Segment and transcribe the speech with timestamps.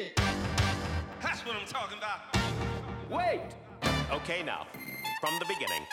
[0.00, 0.08] Yeah.
[1.20, 2.20] That's what I'm talking about.
[3.10, 3.42] Wait!
[4.10, 4.66] Okay, now,
[5.20, 5.86] from the beginning.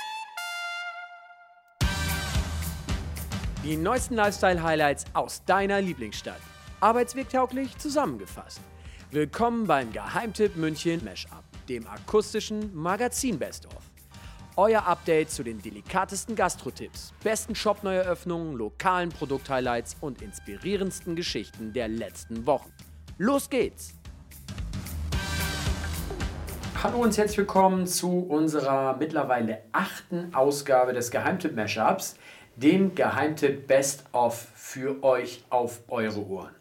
[3.64, 6.40] Die neuesten Lifestyle-Highlights aus deiner Lieblingsstadt.
[6.80, 8.62] Arbeitswegtauglich zusammengefasst.
[9.12, 13.74] Willkommen beim Geheimtipp München Mashup, dem akustischen Magazin Best of.
[14.55, 22.46] Euer Update zu den delikatesten Gastrotipps, besten Shop-Neueröffnungen, lokalen Produkt-Highlights und inspirierendsten Geschichten der letzten
[22.46, 22.71] Wochen.
[23.20, 23.96] Los geht's!
[26.84, 32.17] Hallo und herzlich willkommen zu unserer mittlerweile achten Ausgabe des Geheimtipp Mashups,
[32.55, 36.53] dem Geheimtipp Best of für euch auf eure Ohren.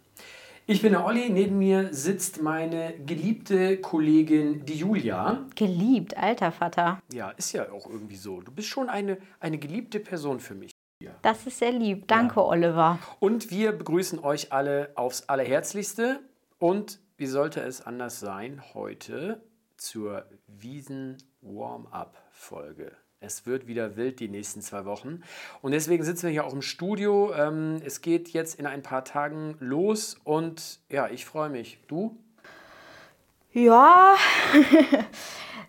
[0.65, 5.45] Ich bin der Olli, neben mir sitzt meine geliebte Kollegin, die Julia.
[5.55, 6.99] Geliebt, alter Vater.
[7.13, 8.41] Ja, ist ja auch irgendwie so.
[8.41, 10.71] Du bist schon eine, eine geliebte Person für mich.
[11.21, 12.09] Das ist sehr lieb.
[12.09, 12.99] Danke, Oliver.
[13.21, 16.21] Und wir begrüßen euch alle aufs Allerherzlichste.
[16.59, 19.43] Und wie sollte es anders sein, heute
[19.87, 22.93] zur Wiesen-Warm-Up-Folge.
[23.21, 25.23] Es wird wieder wild die nächsten zwei Wochen.
[25.63, 27.33] Und deswegen sitzen wir hier auch im Studio.
[27.35, 31.79] Ähm, es geht jetzt in ein paar Tagen los und ja, ich freue mich.
[31.87, 32.19] Du?
[33.53, 34.17] Ja,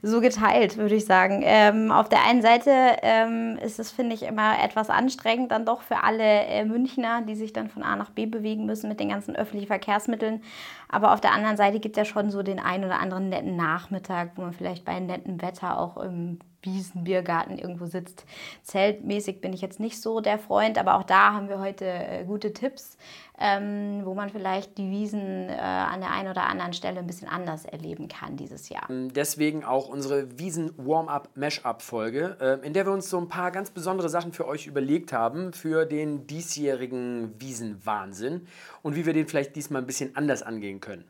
[0.02, 1.42] so geteilt, würde ich sagen.
[1.44, 5.81] Ähm, auf der einen Seite ähm, ist es, finde ich, immer etwas anstrengend dann doch
[5.81, 9.09] für alle äh, Münchner, die sich dann von A nach B bewegen müssen mit den
[9.09, 10.42] ganzen öffentlichen Verkehrsmitteln.
[10.89, 13.56] Aber auf der anderen Seite gibt es ja schon so den einen oder anderen netten
[13.56, 18.26] Nachmittag, wo man vielleicht bei nettem Wetter auch im Wiesenbiergarten irgendwo sitzt.
[18.64, 22.23] Zeltmäßig bin ich jetzt nicht so der Freund, aber auch da haben wir heute äh,
[22.26, 22.98] gute Tipps,
[23.40, 27.30] ähm, wo man vielleicht die Wiesen äh, an der einen oder anderen Stelle ein bisschen
[27.30, 28.88] anders erleben kann dieses Jahr.
[28.90, 34.34] Deswegen auch unsere Wiesen-Warm-Up-Mash-Up-Folge, äh, in der wir uns so ein paar ganz besondere Sachen
[34.34, 38.48] für euch überlegt haben, für den diesjährigen Wiesenwahnsinn
[38.82, 41.06] und wie wir den vielleicht diesmal ein bisschen anders angehen können.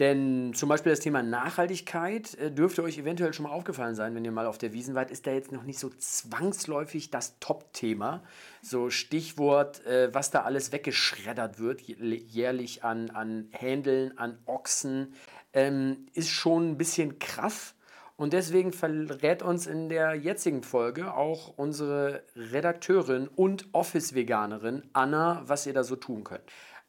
[0.00, 4.24] Denn zum Beispiel das Thema Nachhaltigkeit äh, dürfte euch eventuell schon mal aufgefallen sein, wenn
[4.24, 8.22] ihr mal auf der Wiesen wart, ist da jetzt noch nicht so zwangsläufig das Top-Thema.
[8.62, 15.12] So Stichwort, äh, was da alles weggeschreddert wird, jährlich an, an Händeln, an Ochsen,
[15.52, 17.74] ähm, ist schon ein bisschen krass.
[18.16, 25.66] Und deswegen verrät uns in der jetzigen Folge auch unsere Redakteurin und Office-Veganerin Anna, was
[25.66, 26.42] ihr da so tun könnt.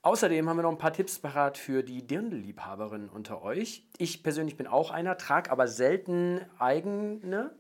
[0.04, 3.86] Außerdem haben wir noch ein paar Tipps parat für die Dirndl-Liebhaberinnen unter euch.
[4.00, 7.52] Ich persönlich bin auch einer, trage aber selten eigene.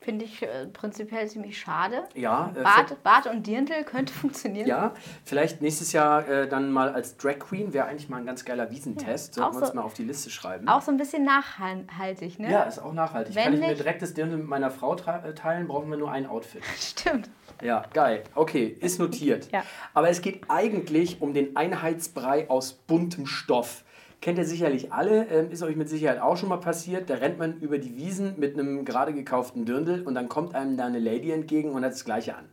[0.00, 2.04] Finde ich äh, prinzipiell ziemlich schade.
[2.14, 4.68] Ja, äh, Bart, Bart und Dirndl könnte funktionieren.
[4.68, 4.94] Ja,
[5.24, 8.70] vielleicht nächstes Jahr äh, dann mal als Drag Queen wäre eigentlich mal ein ganz geiler
[8.70, 9.36] Wiesentest.
[9.36, 10.68] Ja, Sollten wir uns so- mal auf die Liste schreiben.
[10.68, 12.48] Auch so ein bisschen nachhaltig, ne?
[12.48, 13.34] ja, ist auch nachhaltig.
[13.34, 16.12] Wenn Kann ich mir direkt das Dirndl mit meiner Frau äh, teilen, brauchen wir nur
[16.12, 16.62] ein Outfit.
[16.78, 17.28] Stimmt.
[17.62, 18.24] Ja, geil.
[18.34, 19.50] Okay, ist notiert.
[19.52, 19.64] Ja.
[19.94, 23.84] Aber es geht eigentlich um den Einheitsbrei aus buntem Stoff.
[24.20, 27.08] Kennt ihr sicherlich alle, ähm, ist euch mit Sicherheit auch schon mal passiert.
[27.08, 30.76] Da rennt man über die Wiesen mit einem gerade gekauften Dirndl und dann kommt einem
[30.76, 32.44] da eine Lady entgegen und hat das Gleiche an.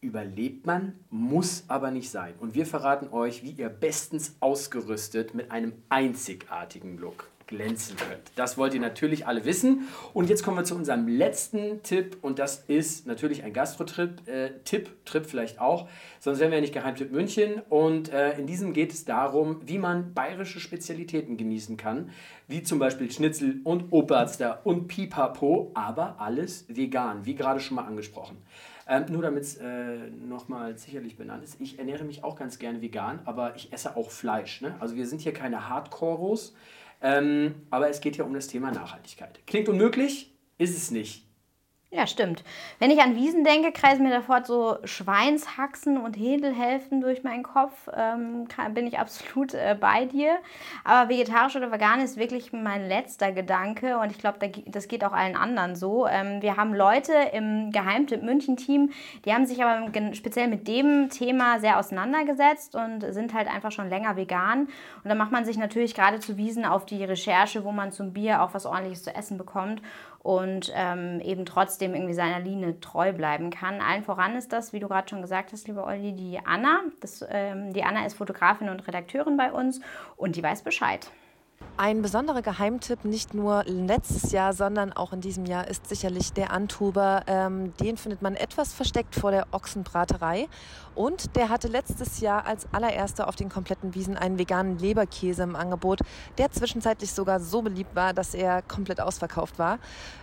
[0.00, 2.34] Überlebt man, muss aber nicht sein.
[2.38, 8.32] Und wir verraten euch, wie ihr bestens ausgerüstet mit einem einzigartigen Look glänzen könnt.
[8.36, 9.88] Das wollt ihr natürlich alle wissen.
[10.12, 12.18] Und jetzt kommen wir zu unserem letzten Tipp.
[12.22, 14.28] Und das ist natürlich ein Gastro-Trip.
[14.28, 15.88] Äh, Tipp, Trip vielleicht auch.
[16.20, 17.62] Sonst wären wir ja nicht Geheimtipp München.
[17.68, 22.10] Und äh, in diesem geht es darum, wie man bayerische Spezialitäten genießen kann.
[22.48, 25.70] Wie zum Beispiel Schnitzel und Oberster und Pipapo.
[25.74, 28.38] Aber alles vegan, wie gerade schon mal angesprochen.
[28.86, 29.96] Ähm, nur damit es äh,
[30.28, 34.10] nochmal sicherlich benannt ist, ich ernähre mich auch ganz gerne vegan, aber ich esse auch
[34.10, 34.60] Fleisch.
[34.60, 34.74] Ne?
[34.78, 36.54] Also wir sind hier keine Hardcore-Ros,
[37.04, 39.46] ähm, aber es geht ja um das Thema Nachhaltigkeit.
[39.46, 41.28] Klingt unmöglich, ist es nicht.
[41.96, 42.42] Ja, stimmt.
[42.80, 47.88] Wenn ich an Wiesen denke, kreisen mir sofort so Schweinshaxen und Hädelhälften durch meinen Kopf.
[47.96, 50.38] Ähm, kann, bin ich absolut äh, bei dir.
[50.82, 55.04] Aber vegetarisch oder vegan ist wirklich mein letzter Gedanke und ich glaube, da das geht
[55.04, 56.08] auch allen anderen so.
[56.08, 58.90] Ähm, wir haben Leute im Geheimtipp München-Team,
[59.24, 63.88] die haben sich aber speziell mit dem Thema sehr auseinandergesetzt und sind halt einfach schon
[63.88, 64.62] länger vegan.
[64.62, 68.12] Und dann macht man sich natürlich gerade zu Wiesen auf die Recherche, wo man zum
[68.12, 69.80] Bier auch was ordentliches zu essen bekommt
[70.24, 73.82] und ähm, eben trotzdem irgendwie seiner Linie treu bleiben kann.
[73.82, 76.80] Allen voran ist das, wie du gerade schon gesagt hast, liebe Olli, die Anna.
[77.00, 79.82] Das, ähm, die Anna ist Fotografin und Redakteurin bei uns
[80.16, 81.10] und die weiß Bescheid.
[81.76, 86.52] Ein besonderer Geheimtipp, nicht nur letztes Jahr, sondern auch in diesem Jahr, ist sicherlich der
[86.52, 87.24] Antuber.
[87.26, 90.46] Ähm, den findet man etwas versteckt vor der Ochsenbraterei.
[90.94, 95.56] Und der hatte letztes Jahr als allererster auf den kompletten Wiesen einen veganen Leberkäse im
[95.56, 95.98] Angebot,
[96.38, 99.80] der zwischenzeitlich sogar so beliebt war, dass er komplett ausverkauft war.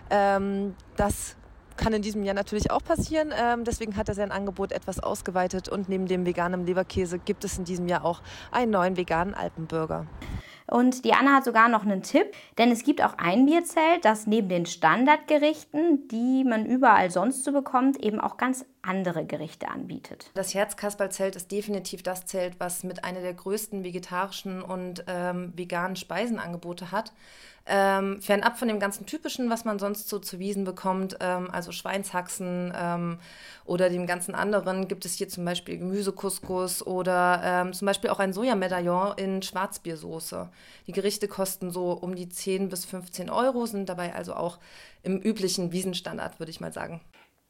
[0.08, 1.36] Ähm, das
[1.76, 3.30] kann in diesem Jahr natürlich auch passieren.
[3.38, 7.58] Ähm, deswegen hat er sein Angebot etwas ausgeweitet und neben dem veganen Leberkäse gibt es
[7.58, 10.06] in diesem Jahr auch einen neuen veganen Alpenburger.
[10.72, 14.26] Und die Anna hat sogar noch einen Tipp, denn es gibt auch ein Bierzelt, das
[14.26, 20.30] neben den Standardgerichten, die man überall sonst so bekommt, eben auch ganz andere Gerichte anbietet.
[20.34, 25.96] Das Herzkasperlzelt ist definitiv das Zelt, was mit einer der größten vegetarischen und ähm, veganen
[25.96, 27.12] Speisenangebote hat.
[27.64, 31.70] Ähm, fernab von dem ganzen Typischen, was man sonst so zu Wiesen bekommt, ähm, also
[31.70, 33.18] Schweinshaxen ähm,
[33.64, 38.18] oder dem ganzen anderen, gibt es hier zum Beispiel Gemüsekuskus oder ähm, zum Beispiel auch
[38.18, 40.48] ein Sojamedaillon in Schwarzbiersoße.
[40.88, 44.58] Die Gerichte kosten so um die 10 bis 15 Euro, sind dabei also auch
[45.04, 47.00] im üblichen Wiesenstandard, würde ich mal sagen.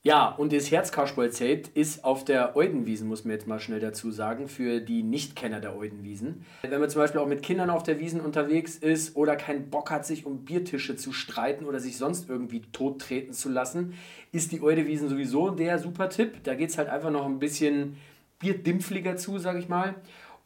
[0.04, 4.48] Ja, und das Herzkasperlzelt ist auf der Eudenwiesen, muss man jetzt mal schnell dazu sagen,
[4.48, 6.44] für die Nichtkenner der Eudenwiesen.
[6.62, 9.92] Wenn man zum Beispiel auch mit Kindern auf der Wiesen unterwegs ist oder keinen Bock
[9.92, 13.94] hat, sich um Biertische zu streiten oder sich sonst irgendwie tottreten zu lassen,
[14.32, 16.42] ist die Eudewiesen sowieso der super Tipp.
[16.42, 17.96] Da geht es halt einfach noch ein bisschen
[18.40, 19.94] bierdimpfliger zu, sag ich mal.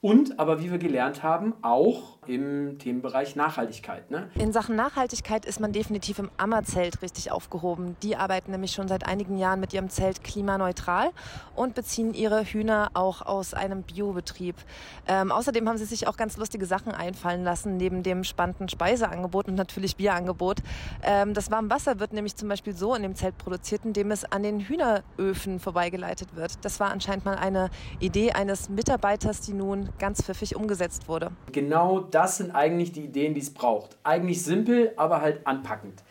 [0.03, 4.11] Und aber wie wir gelernt haben, auch im Themenbereich Nachhaltigkeit.
[4.11, 4.31] Ne?
[4.34, 7.96] In Sachen Nachhaltigkeit ist man definitiv im Ammerzelt richtig aufgehoben.
[8.02, 11.11] Die arbeiten nämlich schon seit einigen Jahren mit ihrem Zelt klimaneutral
[11.55, 14.56] und beziehen ihre Hühner auch aus einem Biobetrieb.
[15.06, 19.49] Ähm, außerdem haben sie sich auch ganz lustige Sachen einfallen lassen, neben dem spannenden Speiseangebot
[19.49, 20.58] und natürlich Bierangebot.
[21.02, 24.43] Ähm, das Warmwasser wird nämlich zum Beispiel so in dem Zelt produziert, indem es an
[24.43, 26.64] den Hühneröfen vorbeigeleitet wird.
[26.64, 27.70] Das war anscheinend mal eine
[28.00, 31.32] Idee eines Mitarbeiters, die nun ganz pfiffig umgesetzt wurde.
[31.52, 33.98] Genau das sind eigentlich die Ideen, die es braucht.
[34.02, 36.02] Eigentlich simpel, aber halt anpackend.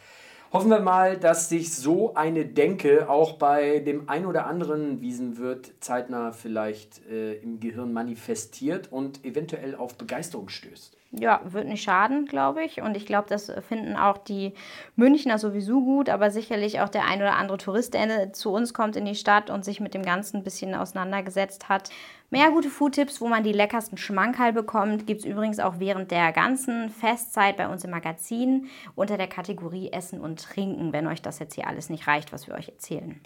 [0.53, 5.73] Hoffen wir mal, dass sich so eine Denke auch bei dem ein oder anderen Wiesenwirt
[5.79, 10.95] zeitnah vielleicht äh, im Gehirn manifestiert und eventuell auf Begeisterung stößt.
[11.11, 12.81] Ja, wird nicht schaden, glaube ich.
[12.81, 14.53] Und ich glaube, das finden auch die
[14.95, 18.95] Münchner sowieso gut, aber sicherlich auch der ein oder andere Tourist, der zu uns kommt
[18.95, 21.89] in die Stadt und sich mit dem Ganzen ein bisschen auseinandergesetzt hat,
[22.31, 26.31] Mehr gute Foodtipps, wo man die leckersten Schmankerl bekommt, gibt es übrigens auch während der
[26.31, 31.37] ganzen Festzeit bei uns im Magazin unter der Kategorie Essen und Trinken, wenn euch das
[31.37, 33.21] jetzt hier alles nicht reicht, was wir euch erzählen.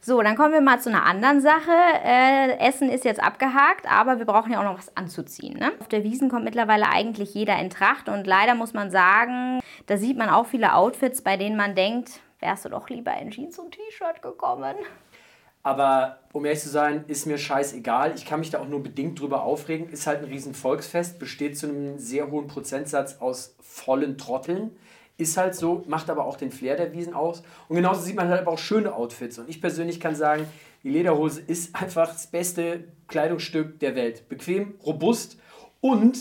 [0.00, 1.72] So, dann kommen wir mal zu einer anderen Sache.
[2.04, 5.58] Äh, Essen ist jetzt abgehakt, aber wir brauchen ja auch noch was anzuziehen.
[5.58, 5.72] Ne?
[5.80, 9.96] Auf der Wiesen kommt mittlerweile eigentlich jeder in Tracht und leider muss man sagen, da
[9.96, 13.58] sieht man auch viele Outfits, bei denen man denkt, wärst du doch lieber in Jeans
[13.58, 14.76] und T-Shirt gekommen.
[15.64, 18.12] Aber um ehrlich zu sein, ist mir scheißegal.
[18.14, 19.88] Ich kann mich da auch nur bedingt drüber aufregen.
[19.88, 24.76] Ist halt ein riesen Volksfest, besteht zu einem sehr hohen Prozentsatz aus vollen Trotteln.
[25.16, 27.42] Ist halt so, macht aber auch den Flair der Wiesen aus.
[27.68, 29.38] Und genauso sieht man halt aber auch schöne Outfits.
[29.38, 30.46] Und ich persönlich kann sagen,
[30.82, 34.28] die Lederhose ist einfach das beste Kleidungsstück der Welt.
[34.28, 35.38] Bequem, robust
[35.80, 36.18] und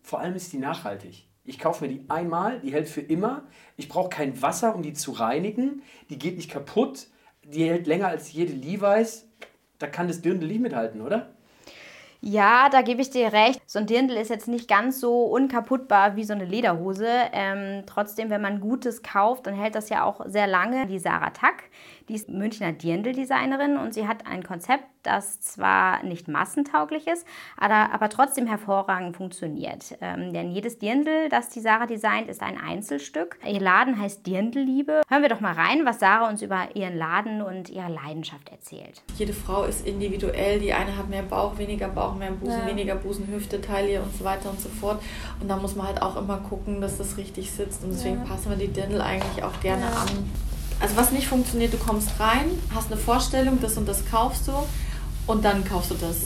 [0.00, 1.28] vor allem ist die nachhaltig.
[1.44, 3.44] Ich kaufe mir die einmal, die hält für immer.
[3.76, 5.82] Ich brauche kein Wasser, um die zu reinigen.
[6.08, 7.08] Die geht nicht kaputt
[7.52, 9.28] die hält länger als jede Levi's.
[9.78, 11.30] Da kann das Dirndl nicht mithalten, oder?
[12.20, 13.60] Ja, da gebe ich dir recht.
[13.66, 17.08] So ein Dirndl ist jetzt nicht ganz so unkaputtbar wie so eine Lederhose.
[17.32, 20.86] Ähm, trotzdem, wenn man Gutes kauft, dann hält das ja auch sehr lange.
[20.86, 21.64] Die Sarah Tack,
[22.08, 27.26] die ist Münchner Dirndl-Designerin und sie hat ein Konzept, das zwar nicht massentauglich ist,
[27.56, 29.96] aber, aber trotzdem hervorragend funktioniert.
[30.00, 33.38] Ähm, denn jedes Dirndl, das die Sarah designt, ist ein Einzelstück.
[33.44, 35.02] Ihr Laden heißt Dirndl-Liebe.
[35.08, 39.02] Hören wir doch mal rein, was Sarah uns über ihren Laden und ihre Leidenschaft erzählt.
[39.16, 40.60] Jede Frau ist individuell.
[40.60, 42.66] Die eine hat mehr Bauch, weniger Bauch, mehr Busen, ja.
[42.66, 45.02] weniger Busen, Hüfte, Taille und so weiter und so fort.
[45.40, 47.84] Und da muss man halt auch immer gucken, dass das richtig sitzt.
[47.84, 48.24] Und deswegen ja.
[48.24, 50.02] passen wir die Dirndl eigentlich auch gerne ja.
[50.02, 50.30] an
[50.80, 54.52] also was nicht funktioniert, du kommst rein, hast eine Vorstellung, das und das kaufst du
[55.26, 56.18] und dann kaufst du das.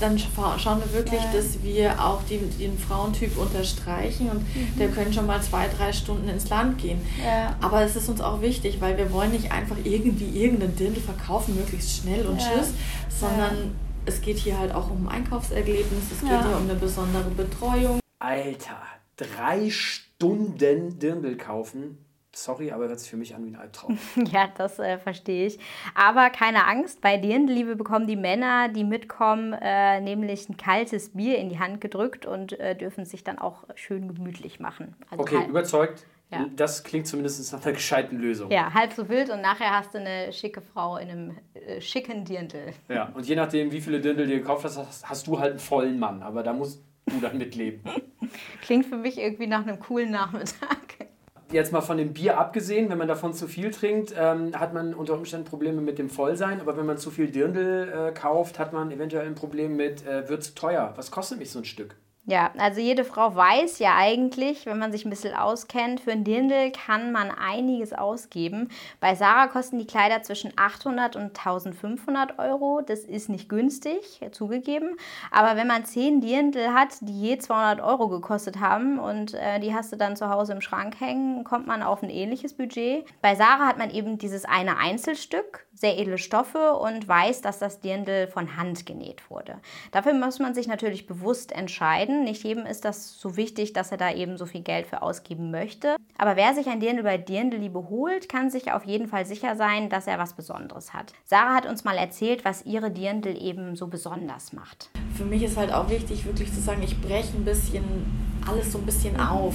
[0.00, 1.32] Dann schauen wir wirklich, ja.
[1.32, 4.78] dass wir auch den, den Frauentyp unterstreichen und mhm.
[4.78, 7.00] der können schon mal zwei, drei Stunden ins Land gehen.
[7.24, 7.56] Ja.
[7.60, 11.56] Aber es ist uns auch wichtig, weil wir wollen nicht einfach irgendwie irgendeinen Dirndl verkaufen,
[11.56, 12.48] möglichst schnell und ja.
[12.48, 12.72] tschüss,
[13.08, 13.72] sondern
[14.06, 18.00] es geht hier halt auch um ein Einkaufserlebnis, es geht hier um eine besondere Betreuung.
[18.20, 18.80] Alter,
[19.16, 21.98] drei Stunden Dirndl kaufen,
[22.38, 23.98] Sorry, aber hört sich für mich an wie ein Albtraum.
[24.30, 25.58] ja, das äh, verstehe ich.
[25.96, 31.38] Aber keine Angst, bei Dirndliebe bekommen die Männer, die mitkommen, äh, nämlich ein kaltes Bier
[31.38, 34.94] in die Hand gedrückt und äh, dürfen sich dann auch schön gemütlich machen.
[35.10, 36.06] Also okay, halb, überzeugt.
[36.30, 36.46] Ja.
[36.54, 38.52] Das klingt zumindest nach einer gescheiten Lösung.
[38.52, 42.24] Ja, halb so wild und nachher hast du eine schicke Frau in einem äh, schicken
[42.24, 42.72] Dirndl.
[42.88, 45.58] Ja, und je nachdem, wie viele Dirndl du gekauft hast, hast, hast du halt einen
[45.58, 46.22] vollen Mann.
[46.22, 47.80] Aber da musst du dann mitleben.
[48.62, 51.07] Klingt für mich irgendwie nach einem coolen Nachmittag
[51.52, 54.94] jetzt mal von dem Bier abgesehen, wenn man davon zu viel trinkt, ähm, hat man
[54.94, 56.60] unter Umständen Probleme mit dem Vollsein.
[56.60, 60.28] Aber wenn man zu viel Dirndl äh, kauft, hat man eventuell ein Problem mit, äh,
[60.28, 60.92] wird zu teuer.
[60.96, 61.96] Was kostet mich so ein Stück?
[62.28, 66.24] Ja, also jede Frau weiß ja eigentlich, wenn man sich ein bisschen auskennt, für ein
[66.24, 68.68] Dirndl kann man einiges ausgeben.
[69.00, 72.82] Bei Sarah kosten die Kleider zwischen 800 und 1500 Euro.
[72.82, 74.98] Das ist nicht günstig, zugegeben.
[75.30, 79.74] Aber wenn man 10 Dirndl hat, die je 200 Euro gekostet haben und äh, die
[79.74, 83.06] hast du dann zu Hause im Schrank hängen, kommt man auf ein ähnliches Budget.
[83.22, 87.80] Bei Sarah hat man eben dieses eine Einzelstück, sehr edle Stoffe und weiß, dass das
[87.80, 89.58] Dirndl von Hand genäht wurde.
[89.92, 92.24] Dafür muss man sich natürlich bewusst entscheiden.
[92.24, 95.50] Nicht jedem ist das so wichtig, dass er da eben so viel Geld für ausgeben
[95.50, 95.96] möchte.
[96.16, 99.88] Aber wer sich ein Dirndl bei Dirndl-Liebe holt, kann sich auf jeden Fall sicher sein,
[99.88, 101.12] dass er was Besonderes hat.
[101.24, 104.90] Sarah hat uns mal erzählt, was ihre Dirndl eben so besonders macht.
[105.14, 108.78] Für mich ist halt auch wichtig, wirklich zu sagen, ich breche ein bisschen alles so
[108.78, 109.54] ein bisschen auf.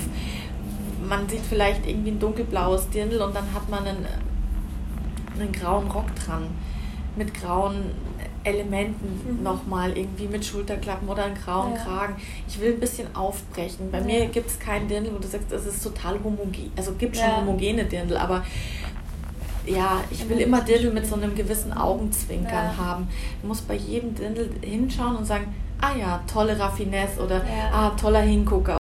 [1.07, 4.32] Man sieht vielleicht irgendwie ein dunkelblaues Dirndl und dann hat man einen
[5.39, 6.47] einen grauen Rock dran
[7.15, 7.91] mit grauen
[8.43, 9.43] Elementen mhm.
[9.43, 11.83] nochmal irgendwie mit Schulterklappen oder einen grauen ja.
[11.83, 12.15] Kragen.
[12.47, 13.91] Ich will ein bisschen aufbrechen.
[13.91, 14.05] Bei ja.
[14.05, 16.71] mir gibt es kein Dirndl, wo du sagst, das ist total homogen.
[16.75, 17.37] Also gibt schon ja.
[17.37, 18.43] homogene Dirndl, aber
[19.65, 23.07] ja, ich will immer Dirndl mit so einem gewissen Augenzwinkern haben.
[23.41, 28.21] Ich muss bei jedem Dirndl hinschauen und sagen, ah ja, tolle Raffinesse oder ah, toller
[28.21, 28.77] Hingucker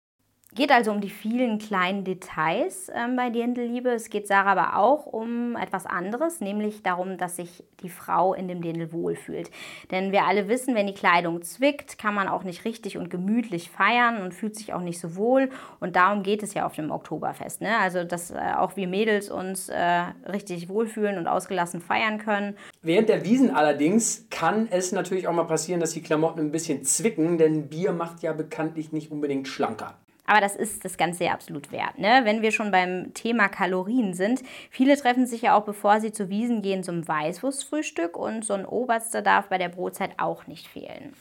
[0.53, 3.89] Geht also um die vielen kleinen Details ähm, bei Dirndl-Liebe.
[3.91, 8.49] Es geht Sarah aber auch um etwas anderes, nämlich darum, dass sich die Frau in
[8.49, 9.49] dem Dirndl wohlfühlt.
[9.91, 13.71] Denn wir alle wissen, wenn die Kleidung zwickt, kann man auch nicht richtig und gemütlich
[13.71, 15.49] feiern und fühlt sich auch nicht so wohl.
[15.79, 17.61] Und darum geht es ja auf dem Oktoberfest.
[17.61, 17.77] Ne?
[17.77, 22.57] Also, dass äh, auch wir Mädels uns äh, richtig wohlfühlen und ausgelassen feiern können.
[22.81, 26.83] Während der Wiesen allerdings kann es natürlich auch mal passieren, dass die Klamotten ein bisschen
[26.83, 29.95] zwicken, denn Bier macht ja bekanntlich nicht unbedingt schlanker.
[30.25, 31.97] Aber das ist das Ganze ja absolut wert.
[31.97, 32.21] Ne?
[32.23, 36.29] Wenn wir schon beim Thema Kalorien sind, viele treffen sich ja auch, bevor sie zu
[36.29, 41.13] Wiesen gehen, zum Weißwurstfrühstück und so ein Oberster darf bei der Brotzeit auch nicht fehlen.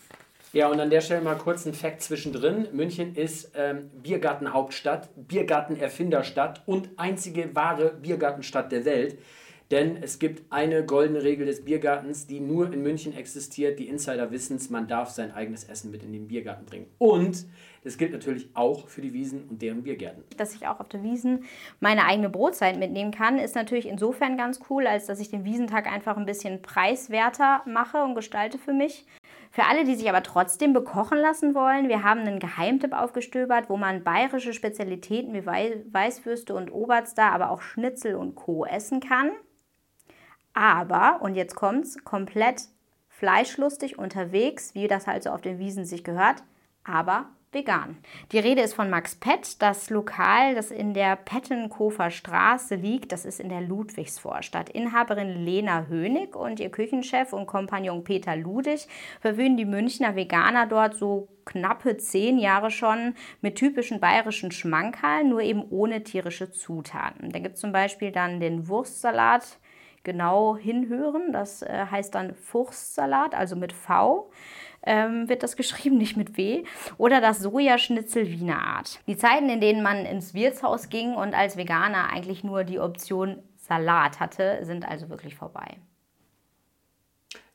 [0.52, 2.66] Ja, und an der Stelle mal kurz ein Fact zwischendrin.
[2.72, 9.18] München ist ähm, Biergartenhauptstadt, Biergartenerfinderstadt und einzige wahre Biergartenstadt der Welt.
[9.70, 13.78] Denn es gibt eine goldene Regel des Biergartens, die nur in München existiert.
[13.78, 16.86] Die Insider wissen es, man darf sein eigenes Essen mit in den Biergarten bringen.
[16.98, 17.46] Und
[17.84, 20.24] das gilt natürlich auch für die Wiesen und deren Biergärten.
[20.36, 21.44] Dass ich auch auf der Wiesen
[21.78, 25.86] meine eigene Brotzeit mitnehmen kann, ist natürlich insofern ganz cool, als dass ich den Wiesentag
[25.86, 29.06] einfach ein bisschen preiswerter mache und gestalte für mich.
[29.52, 33.76] Für alle, die sich aber trotzdem bekochen lassen wollen, wir haben einen Geheimtipp aufgestöbert, wo
[33.76, 38.64] man bayerische Spezialitäten wie Weißwürste und Oberster, aber auch Schnitzel und Co.
[38.64, 39.30] essen kann.
[40.54, 42.62] Aber, und jetzt kommt's, komplett
[43.08, 46.42] fleischlustig unterwegs, wie das halt so auf den Wiesen sich gehört,
[46.84, 47.98] aber vegan.
[48.32, 53.12] Die Rede ist von Max Pett, das Lokal, das in der Pettenkofer Straße liegt.
[53.12, 54.70] Das ist in der Ludwigsvorstadt.
[54.70, 58.86] Inhaberin Lena Hönig und ihr Küchenchef und Kompagnon Peter Ludig
[59.20, 65.40] verwöhnen die Münchner Veganer dort so knappe zehn Jahre schon mit typischen bayerischen Schmankerl, nur
[65.40, 67.30] eben ohne tierische Zutaten.
[67.30, 69.58] Da gibt es zum Beispiel dann den Wurstsalat,
[70.02, 71.32] genau hinhören.
[71.32, 74.30] Das äh, heißt dann Furstsalat, also mit V
[74.82, 76.64] ähm, wird das geschrieben, nicht mit W.
[76.98, 79.00] Oder das Sojaschnitzel Wiener Art.
[79.06, 83.42] Die Zeiten, in denen man ins Wirtshaus ging und als Veganer eigentlich nur die Option
[83.56, 85.76] Salat hatte, sind also wirklich vorbei.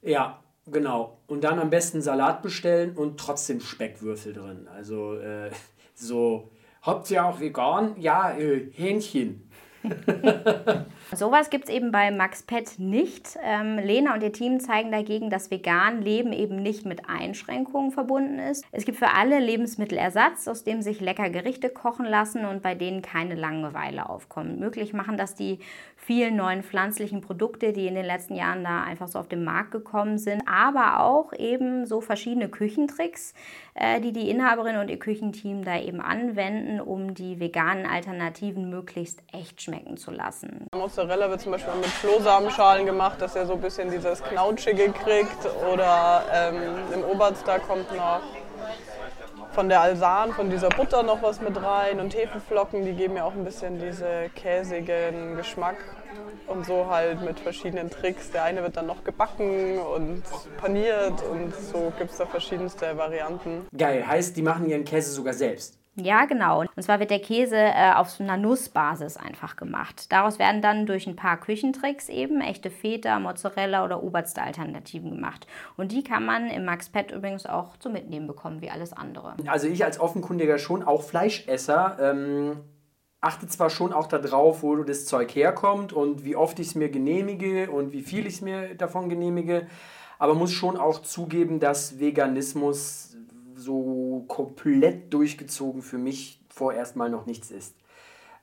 [0.01, 1.17] Ja, genau.
[1.27, 4.67] Und dann am besten Salat bestellen und trotzdem Speckwürfel drin.
[4.73, 5.49] Also äh,
[5.93, 7.95] so, habt ihr auch vegan?
[7.99, 9.49] Ja, äh, Hähnchen.
[11.13, 13.37] Sowas gibt es eben bei Max Pet nicht.
[13.43, 18.39] Ähm, Lena und ihr Team zeigen dagegen, dass vegan Leben eben nicht mit Einschränkungen verbunden
[18.39, 18.65] ist.
[18.71, 23.03] Es gibt für alle Lebensmittelersatz, aus dem sich lecker Gerichte kochen lassen und bei denen
[23.03, 24.59] keine Langeweile aufkommt.
[24.59, 25.59] Möglich machen das die
[25.95, 29.71] vielen neuen pflanzlichen Produkte, die in den letzten Jahren da einfach so auf den Markt
[29.71, 33.33] gekommen sind, aber auch eben so verschiedene Küchentricks,
[33.75, 39.21] äh, die die Inhaberin und ihr Küchenteam da eben anwenden, um die veganen Alternativen möglichst
[39.31, 40.67] echt schmecken zu lassen.
[40.95, 45.45] Mozzarella wird zum Beispiel mit Flohsamenschalen gemacht, dass er so ein bisschen dieses Knautschige kriegt
[45.69, 46.55] oder ähm,
[46.93, 48.21] im Oberster kommt noch
[49.51, 53.25] von der Alsan, von dieser Butter noch was mit rein und Hefeflocken, die geben ja
[53.25, 55.75] auch ein bisschen diesen käsigen Geschmack
[56.47, 58.31] und so halt mit verschiedenen Tricks.
[58.31, 60.23] Der eine wird dann noch gebacken und
[60.55, 63.67] paniert und so gibt es da verschiedenste Varianten.
[63.77, 65.77] Geil, heißt, die machen ihren Käse sogar selbst.
[65.95, 66.61] Ja, genau.
[66.61, 70.11] Und zwar wird der Käse äh, auf so einer Nussbasis einfach gemacht.
[70.11, 75.47] Daraus werden dann durch ein paar Küchentricks eben echte Feta, Mozzarella oder Oberster-Alternativen gemacht.
[75.77, 79.35] Und die kann man im Max Pet übrigens auch zum Mitnehmen bekommen, wie alles andere.
[79.47, 82.57] Also ich als offenkundiger schon auch Fleischesser ähm,
[83.21, 86.89] achte zwar schon auch darauf, wo das Zeug herkommt und wie oft ich es mir
[86.89, 89.67] genehmige und wie viel ich es mir davon genehmige,
[90.19, 93.17] aber muss schon auch zugeben, dass Veganismus
[93.55, 97.75] so komplett durchgezogen für mich vorerst mal noch nichts ist.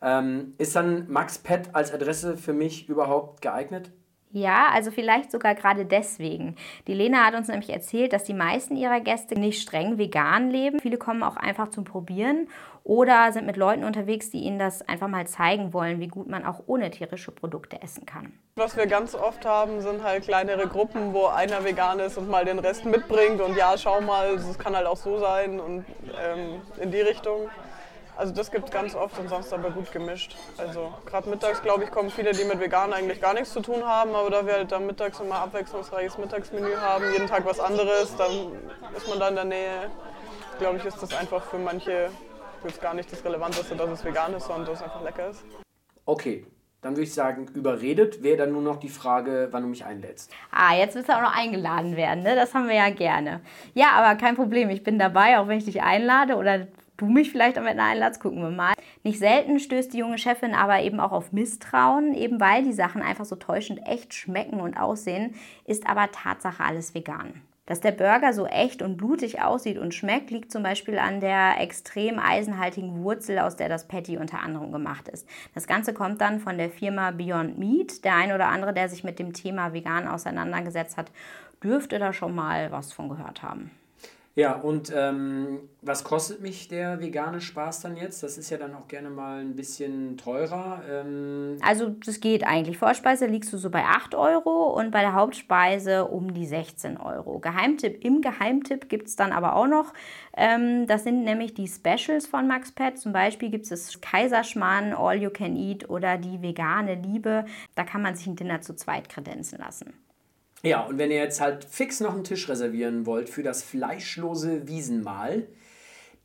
[0.00, 3.92] Ähm, ist dann Max Pet als Adresse für mich überhaupt geeignet?
[4.32, 6.56] Ja, also vielleicht sogar gerade deswegen.
[6.86, 10.80] Die Lena hat uns nämlich erzählt, dass die meisten ihrer Gäste nicht streng vegan leben.
[10.80, 12.48] Viele kommen auch einfach zum Probieren
[12.82, 16.46] oder sind mit Leuten unterwegs, die ihnen das einfach mal zeigen wollen, wie gut man
[16.46, 18.32] auch ohne tierische Produkte essen kann.
[18.56, 22.44] Was wir ganz oft haben, sind halt kleinere Gruppen, wo einer vegan ist und mal
[22.46, 25.84] den Rest mitbringt und ja, schau mal, es kann halt auch so sein und
[26.24, 27.50] ähm, in die Richtung.
[28.16, 30.36] Also das gibt es ganz oft und sonst aber gut gemischt.
[30.58, 33.84] Also gerade mittags, glaube ich, kommen viele, die mit Vegan eigentlich gar nichts zu tun
[33.84, 38.14] haben, aber da wir halt dann mittags immer abwechslungsreiches Mittagsmenü haben, jeden Tag was anderes,
[38.16, 38.30] dann
[38.96, 39.90] ist man da in der Nähe.
[40.58, 42.10] Glaube ich, ist das einfach für manche
[42.64, 45.42] jetzt gar nicht das Relevanteste, dass es vegan ist, sondern dass es einfach lecker ist.
[46.04, 46.46] Okay,
[46.82, 50.32] dann würde ich sagen, überredet wäre dann nur noch die Frage, wann du mich einlädst.
[50.50, 52.34] Ah, jetzt willst du auch noch eingeladen werden, ne?
[52.34, 53.40] Das haben wir ja gerne.
[53.72, 56.66] Ja, aber kein Problem, ich bin dabei, auch wenn ich dich einlade oder
[57.02, 58.74] du mich vielleicht am Ende einladest, gucken wir mal.
[59.02, 63.02] Nicht selten stößt die junge Chefin aber eben auch auf Misstrauen, eben weil die Sachen
[63.02, 65.34] einfach so täuschend echt schmecken und aussehen,
[65.66, 67.42] ist aber Tatsache alles vegan.
[67.66, 71.60] Dass der Burger so echt und blutig aussieht und schmeckt, liegt zum Beispiel an der
[71.60, 75.28] extrem eisenhaltigen Wurzel, aus der das Patty unter anderem gemacht ist.
[75.54, 78.04] Das Ganze kommt dann von der Firma Beyond Meat.
[78.04, 81.12] Der ein oder andere, der sich mit dem Thema vegan auseinandergesetzt hat,
[81.62, 83.70] dürfte da schon mal was von gehört haben.
[84.34, 88.22] Ja, und ähm, was kostet mich der vegane Spaß dann jetzt?
[88.22, 90.82] Das ist ja dann auch gerne mal ein bisschen teurer.
[90.90, 92.78] Ähm also das geht eigentlich.
[92.78, 97.40] Vorspeise liegst du so bei 8 Euro und bei der Hauptspeise um die 16 Euro.
[97.40, 99.92] Geheimtipp, im Geheimtipp gibt es dann aber auch noch,
[100.34, 102.98] ähm, das sind nämlich die Specials von Max Pet.
[102.98, 107.44] Zum Beispiel gibt es das Kaiserschmarrn All You Can Eat oder die vegane Liebe.
[107.74, 109.92] Da kann man sich ein Dinner zu zweit kredenzen lassen.
[110.62, 114.68] Ja, und wenn ihr jetzt halt fix noch einen Tisch reservieren wollt für das fleischlose
[114.68, 115.48] Wiesenmahl,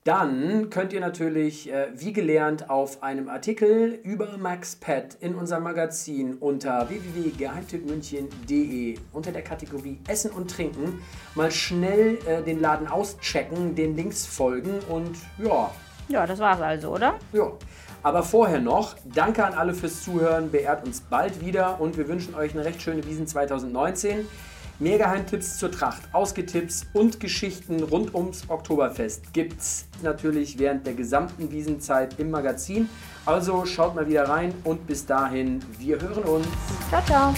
[0.04, 5.64] dann könnt ihr natürlich, äh, wie gelernt, auf einem Artikel über Max Pet in unserem
[5.64, 11.02] Magazin unter www.geheimtippmünchen.de unter der Kategorie Essen und Trinken
[11.36, 15.70] mal schnell äh, den Laden auschecken, den Links folgen und ja.
[16.08, 17.20] Ja, das war's also, oder?
[17.34, 17.52] Ja.
[18.04, 22.36] Aber vorher noch, danke an alle fürs Zuhören, beehrt uns bald wieder und wir wünschen
[22.36, 24.28] euch eine recht schöne Wiesen 2019.
[24.80, 31.52] Mehr Geheimtipps zur Tracht, Ausgetipps und Geschichten rund ums Oktoberfest gibt's natürlich während der gesamten
[31.52, 32.88] Wiesenzeit im Magazin.
[33.26, 36.48] Also schaut mal wieder rein und bis dahin, wir hören uns.
[36.90, 37.34] Ciao, ciao.